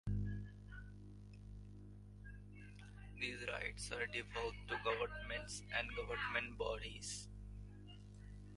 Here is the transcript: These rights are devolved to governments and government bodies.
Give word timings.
These 3.19 3.45
rights 3.49 3.91
are 3.91 4.07
devolved 4.07 4.57
to 4.69 4.79
governments 4.83 5.61
and 5.77 5.95
government 5.95 6.57
bodies. 6.57 7.27